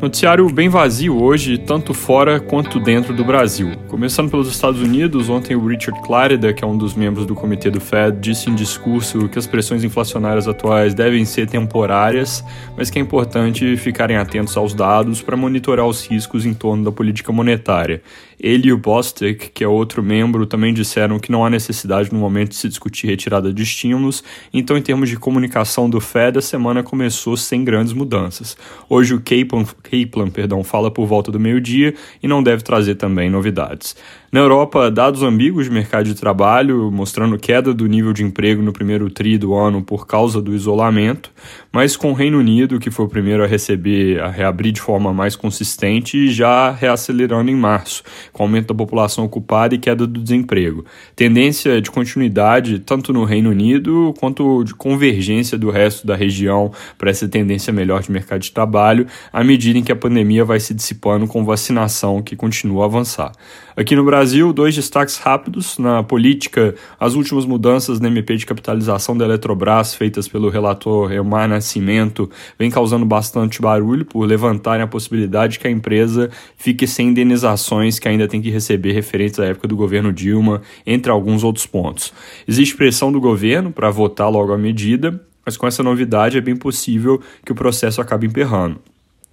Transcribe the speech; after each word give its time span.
Noticiário 0.00 0.46
bem 0.50 0.68
vazio 0.68 1.18
hoje, 1.22 1.56
tanto 1.56 1.94
fora 1.94 2.38
quanto 2.38 2.78
dentro 2.78 3.14
do 3.14 3.24
Brasil. 3.24 3.72
Começando 3.88 4.30
pelos 4.30 4.46
Estados 4.46 4.82
Unidos, 4.82 5.30
ontem 5.30 5.56
o 5.56 5.66
Richard 5.66 5.98
Clarida, 6.02 6.52
que 6.52 6.62
é 6.62 6.66
um 6.66 6.76
dos 6.76 6.94
membros 6.94 7.24
do 7.24 7.34
comitê 7.34 7.70
do 7.70 7.80
Fed, 7.80 8.18
disse 8.20 8.50
em 8.50 8.54
discurso 8.54 9.26
que 9.26 9.38
as 9.38 9.46
pressões 9.46 9.82
inflacionárias 9.82 10.46
atuais 10.46 10.92
devem 10.92 11.24
ser 11.24 11.48
temporárias, 11.48 12.44
mas 12.76 12.90
que 12.90 12.98
é 12.98 13.02
importante 13.02 13.74
ficarem 13.78 14.18
atentos 14.18 14.54
aos 14.54 14.74
dados 14.74 15.22
para 15.22 15.34
monitorar 15.34 15.86
os 15.86 16.06
riscos 16.06 16.44
em 16.44 16.52
torno 16.52 16.84
da 16.84 16.92
política 16.92 17.32
monetária. 17.32 18.02
Ele 18.38 18.68
e 18.68 18.72
o 18.74 18.76
Bostic, 18.76 19.50
que 19.54 19.64
é 19.64 19.68
outro 19.68 20.02
membro, 20.02 20.44
também 20.44 20.74
disseram 20.74 21.18
que 21.18 21.32
não 21.32 21.42
há 21.42 21.48
necessidade 21.48 22.12
no 22.12 22.18
momento 22.18 22.50
de 22.50 22.56
se 22.56 22.68
discutir 22.68 23.06
retirada 23.06 23.50
de 23.50 23.62
estímulos, 23.62 24.22
então 24.52 24.76
em 24.76 24.82
termos 24.82 25.08
de 25.08 25.16
comunicação 25.16 25.88
do 25.88 26.02
Fed, 26.02 26.38
a 26.38 26.42
semana 26.42 26.82
começou 26.82 27.34
sem 27.34 27.64
grandes 27.64 27.94
mudanças. 27.94 28.54
Hoje 28.90 29.14
o 29.14 29.22
Capon 29.22 29.64
Kaplan 29.88 30.28
perdão, 30.30 30.62
fala 30.64 30.90
por 30.90 31.06
volta 31.06 31.30
do 31.30 31.40
meio-dia 31.40 31.94
e 32.22 32.28
não 32.28 32.42
deve 32.42 32.62
trazer 32.62 32.96
também 32.96 33.30
novidades. 33.30 33.96
Na 34.32 34.40
Europa, 34.40 34.90
dados 34.90 35.22
ambíguos 35.22 35.64
de 35.64 35.70
mercado 35.70 36.04
de 36.04 36.14
trabalho, 36.14 36.90
mostrando 36.90 37.38
queda 37.38 37.72
do 37.72 37.86
nível 37.86 38.12
de 38.12 38.24
emprego 38.24 38.60
no 38.60 38.72
primeiro 38.72 39.08
tri 39.08 39.38
do 39.38 39.54
ano 39.54 39.82
por 39.82 40.06
causa 40.06 40.42
do 40.42 40.54
isolamento, 40.54 41.30
mas 41.72 41.96
com 41.96 42.10
o 42.10 42.14
Reino 42.14 42.38
Unido, 42.38 42.78
que 42.78 42.90
foi 42.90 43.06
o 43.06 43.08
primeiro 43.08 43.44
a 43.44 43.46
receber, 43.46 44.20
a 44.20 44.28
reabrir 44.28 44.72
de 44.72 44.80
forma 44.80 45.12
mais 45.12 45.36
consistente, 45.36 46.30
já 46.30 46.70
reacelerando 46.70 47.50
em 47.50 47.54
março, 47.54 48.02
com 48.32 48.42
aumento 48.42 48.68
da 48.68 48.74
população 48.74 49.24
ocupada 49.24 49.74
e 49.74 49.78
queda 49.78 50.06
do 50.06 50.20
desemprego. 50.20 50.84
Tendência 51.14 51.80
de 51.80 51.90
continuidade 51.90 52.80
tanto 52.80 53.12
no 53.12 53.24
Reino 53.24 53.50
Unido 53.50 54.12
quanto 54.18 54.64
de 54.64 54.74
convergência 54.74 55.56
do 55.56 55.70
resto 55.70 56.06
da 56.06 56.16
região 56.16 56.72
para 56.98 57.10
essa 57.10 57.28
tendência 57.28 57.72
melhor 57.72 58.02
de 58.02 58.10
mercado 58.10 58.42
de 58.42 58.52
trabalho, 58.52 59.06
à 59.32 59.42
medida 59.44 59.75
em 59.78 59.82
que 59.82 59.92
a 59.92 59.96
pandemia 59.96 60.44
vai 60.44 60.60
se 60.60 60.72
dissipando 60.72 61.26
com 61.26 61.44
vacinação 61.44 62.22
que 62.22 62.36
continua 62.36 62.84
a 62.84 62.86
avançar. 62.86 63.32
Aqui 63.76 63.94
no 63.94 64.04
Brasil, 64.04 64.52
dois 64.52 64.74
destaques 64.74 65.18
rápidos. 65.18 65.78
Na 65.78 66.02
política, 66.02 66.74
as 66.98 67.14
últimas 67.14 67.44
mudanças 67.44 68.00
na 68.00 68.08
MP 68.08 68.36
de 68.36 68.46
capitalização 68.46 69.16
da 69.16 69.24
Eletrobras, 69.24 69.94
feitas 69.94 70.26
pelo 70.26 70.48
relator 70.48 71.12
Elmar 71.12 71.48
Nascimento, 71.48 72.30
vem 72.58 72.70
causando 72.70 73.04
bastante 73.04 73.60
barulho 73.60 74.04
por 74.04 74.24
levantarem 74.24 74.82
a 74.82 74.86
possibilidade 74.86 75.58
que 75.58 75.66
a 75.66 75.70
empresa 75.70 76.30
fique 76.56 76.86
sem 76.86 77.08
indenizações 77.08 77.98
que 77.98 78.08
ainda 78.08 78.26
tem 78.26 78.40
que 78.40 78.50
receber 78.50 78.92
referentes 78.92 79.38
à 79.38 79.44
época 79.44 79.68
do 79.68 79.76
governo 79.76 80.12
Dilma, 80.12 80.62
entre 80.86 81.12
alguns 81.12 81.44
outros 81.44 81.66
pontos. 81.66 82.14
Existe 82.48 82.76
pressão 82.76 83.12
do 83.12 83.20
governo 83.20 83.70
para 83.70 83.90
votar 83.90 84.30
logo 84.30 84.52
a 84.52 84.58
medida, 84.58 85.20
mas 85.44 85.56
com 85.56 85.66
essa 85.66 85.82
novidade 85.82 86.38
é 86.38 86.40
bem 86.40 86.56
possível 86.56 87.20
que 87.44 87.52
o 87.52 87.54
processo 87.54 88.00
acabe 88.00 88.26
emperrando. 88.26 88.80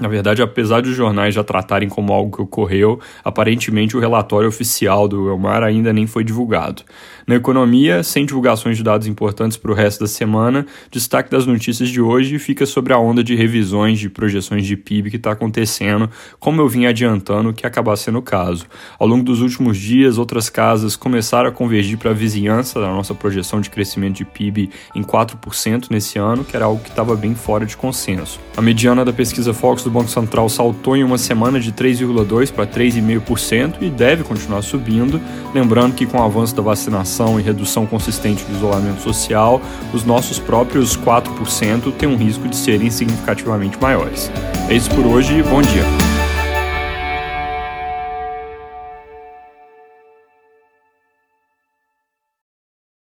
Na 0.00 0.06
verdade, 0.06 0.40
apesar 0.40 0.80
de 0.80 0.90
os 0.90 0.96
jornais 0.96 1.34
já 1.34 1.42
tratarem 1.42 1.88
como 1.88 2.12
algo 2.12 2.36
que 2.36 2.42
ocorreu, 2.42 3.00
aparentemente 3.24 3.96
o 3.96 4.00
relatório 4.00 4.48
oficial 4.48 5.08
do 5.08 5.28
Elmar 5.28 5.64
ainda 5.64 5.92
nem 5.92 6.06
foi 6.06 6.22
divulgado. 6.22 6.84
Na 7.26 7.34
economia, 7.34 8.02
sem 8.04 8.24
divulgações 8.24 8.76
de 8.76 8.84
dados 8.84 9.08
importantes 9.08 9.56
para 9.56 9.72
o 9.72 9.74
resto 9.74 10.00
da 10.00 10.06
semana, 10.06 10.64
destaque 10.90 11.30
das 11.30 11.46
notícias 11.46 11.88
de 11.88 12.00
hoje 12.00 12.38
fica 12.38 12.64
sobre 12.64 12.92
a 12.92 12.98
onda 12.98 13.24
de 13.24 13.34
revisões 13.34 13.98
de 13.98 14.08
projeções 14.08 14.64
de 14.64 14.76
PIB 14.76 15.10
que 15.10 15.16
está 15.16 15.32
acontecendo, 15.32 16.08
como 16.38 16.60
eu 16.60 16.68
vim 16.68 16.86
adiantando 16.86 17.52
que 17.52 17.66
acabar 17.66 17.96
sendo 17.96 18.18
o 18.18 18.22
caso. 18.22 18.66
Ao 18.98 19.06
longo 19.06 19.24
dos 19.24 19.40
últimos 19.40 19.76
dias, 19.76 20.16
outras 20.16 20.48
casas 20.48 20.94
começaram 20.94 21.48
a 21.48 21.52
convergir 21.52 21.98
para 21.98 22.12
a 22.12 22.14
vizinhança 22.14 22.80
da 22.80 22.88
nossa 22.88 23.14
projeção 23.14 23.60
de 23.60 23.68
crescimento 23.68 24.16
de 24.16 24.24
PIB 24.24 24.70
em 24.94 25.02
4% 25.02 25.88
nesse 25.90 26.18
ano, 26.18 26.44
que 26.44 26.54
era 26.54 26.66
algo 26.66 26.82
que 26.82 26.88
estava 26.88 27.16
bem 27.16 27.34
fora 27.34 27.66
de 27.66 27.76
consenso. 27.76 28.40
A 28.56 28.62
mediana 28.62 29.04
da 29.04 29.12
pesquisa 29.12 29.52
Fox 29.52 29.87
do 29.88 29.92
Banco 29.92 30.10
Central 30.10 30.48
saltou 30.48 30.96
em 30.96 31.02
uma 31.02 31.18
semana 31.18 31.58
de 31.58 31.72
3,2% 31.72 32.52
para 32.52 32.66
3,5% 32.66 33.76
e 33.80 33.90
deve 33.90 34.22
continuar 34.22 34.62
subindo, 34.62 35.20
lembrando 35.54 35.94
que 35.94 36.06
com 36.06 36.18
o 36.18 36.22
avanço 36.22 36.54
da 36.54 36.62
vacinação 36.62 37.40
e 37.40 37.42
redução 37.42 37.86
consistente 37.86 38.44
do 38.44 38.56
isolamento 38.56 39.00
social, 39.00 39.60
os 39.92 40.04
nossos 40.04 40.38
próprios 40.38 40.96
4% 40.96 41.92
têm 41.92 42.08
um 42.08 42.16
risco 42.16 42.46
de 42.46 42.56
serem 42.56 42.90
significativamente 42.90 43.80
maiores. 43.80 44.30
É 44.68 44.74
isso 44.74 44.90
por 44.90 45.06
hoje, 45.06 45.42
bom 45.42 45.62
dia! 45.62 46.17